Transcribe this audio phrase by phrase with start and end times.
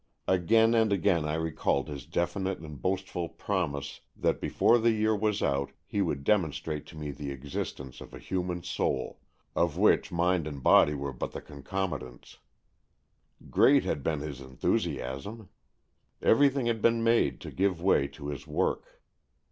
[0.27, 5.43] Again and again I recalled his definite and boastful promise that before the year was
[5.43, 9.19] out he would demon strate to me the existence of a human soul,
[9.55, 12.39] of which mind and body were but the con comitants.
[13.51, 15.49] Great had been his enthusiasm.
[16.19, 19.03] Everything had been made to give way to his work.